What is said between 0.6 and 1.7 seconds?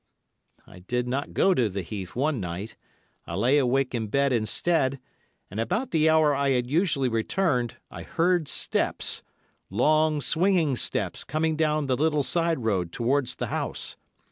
I did not go to